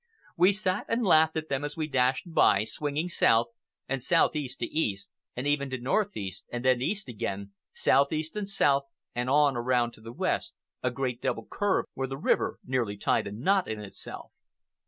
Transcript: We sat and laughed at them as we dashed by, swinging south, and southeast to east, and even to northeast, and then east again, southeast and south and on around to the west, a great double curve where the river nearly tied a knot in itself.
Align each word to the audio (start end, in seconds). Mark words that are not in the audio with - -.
We 0.35 0.51
sat 0.51 0.87
and 0.89 1.03
laughed 1.05 1.37
at 1.37 1.47
them 1.47 1.63
as 1.63 1.77
we 1.77 1.85
dashed 1.87 2.25
by, 2.33 2.63
swinging 2.63 3.07
south, 3.07 3.49
and 3.87 4.01
southeast 4.01 4.57
to 4.61 4.65
east, 4.65 5.11
and 5.35 5.45
even 5.45 5.69
to 5.69 5.77
northeast, 5.77 6.45
and 6.51 6.65
then 6.65 6.81
east 6.81 7.07
again, 7.07 7.51
southeast 7.71 8.35
and 8.35 8.49
south 8.49 8.85
and 9.13 9.29
on 9.29 9.55
around 9.55 9.91
to 9.91 10.01
the 10.01 10.11
west, 10.11 10.55
a 10.81 10.89
great 10.89 11.21
double 11.21 11.45
curve 11.45 11.85
where 11.93 12.07
the 12.07 12.17
river 12.17 12.57
nearly 12.65 12.97
tied 12.97 13.27
a 13.27 13.31
knot 13.31 13.67
in 13.67 13.79
itself. 13.79 14.31